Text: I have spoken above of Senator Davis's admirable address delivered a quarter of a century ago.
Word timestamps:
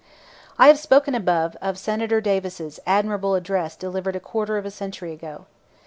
I 0.57 0.65
have 0.67 0.79
spoken 0.79 1.13
above 1.13 1.55
of 1.61 1.77
Senator 1.77 2.21
Davis's 2.21 2.79
admirable 2.87 3.35
address 3.35 3.75
delivered 3.75 4.15
a 4.15 4.19
quarter 4.19 4.57
of 4.57 4.65
a 4.65 4.71
century 4.71 5.11
ago. 5.13 5.45